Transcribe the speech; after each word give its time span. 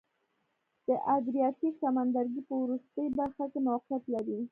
د 0.87 0.89
ادریاتیک 1.15 1.73
سمندرګي 1.83 2.41
په 2.49 2.55
وروستۍ 2.63 3.07
برخه 3.19 3.45
کې 3.51 3.59
موقعیت 3.69 4.03
لري. 4.13 4.39